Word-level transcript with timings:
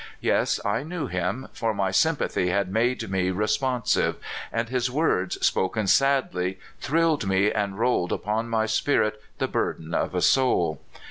Yes, 0.19 0.59
I 0.65 0.81
knew 0.81 1.05
him, 1.05 1.47
for 1.53 1.75
my 1.75 1.91
sympathy 1.91 2.47
had 2.49 2.71
made 2.73 3.07
me 3.11 3.29
re 3.29 3.45
sponsive; 3.45 4.15
and 4.51 4.67
his 4.67 4.89
words, 4.89 5.35
spoken 5.45 5.85
sadly, 5.85 6.57
thrilled 6.79 7.27
me 7.27 7.51
and 7.51 7.77
rolled 7.77 8.11
upon 8.11 8.49
my 8.49 8.65
spirit 8.65 9.21
the 9.37 9.47
burden 9.47 9.93
of 9.93 10.15
a 10.15 10.21
soul. 10.23 10.81